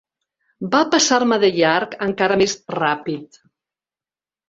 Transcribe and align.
Va 0.75 0.79
passar-me 0.95 1.39
de 1.45 1.53
llarg 1.59 1.95
encara 2.09 2.41
més 2.45 2.59
ràpid. 2.81 3.43